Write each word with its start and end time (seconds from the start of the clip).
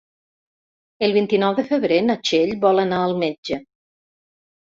El 1.07 1.13
vint-i-nou 1.17 1.57
de 1.59 1.65
febrer 1.67 1.99
na 2.07 2.15
Txell 2.23 2.53
vol 2.65 2.83
anar 2.85 3.03
al 3.09 3.13
metge. 3.25 3.59